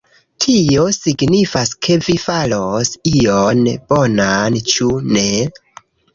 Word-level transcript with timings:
Tio 0.43 0.85
signifas 0.95 1.73
ke 1.87 1.97
vi 2.07 2.15
faros 2.23 2.91
ion 3.13 3.63
bonan, 3.93 4.59
ĉu 4.75 4.91
ne? 5.13 5.29